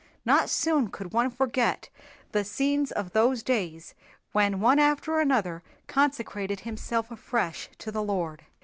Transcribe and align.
Not 0.25 0.49
soon 0.49 0.87
could 0.89 1.13
one 1.13 1.29
forget 1.29 1.89
the 2.31 2.43
scenes 2.43 2.91
of 2.91 3.11
those 3.11 3.43
days 3.43 3.93
when 4.31 4.59
one 4.59 4.79
after 4.79 5.19
another 5.19 5.61
consecrated 5.85 6.61
himself 6.61 7.11
afresh 7.11 7.69
to 7.77 7.91
the 7.91 8.01
Lord. 8.01 8.43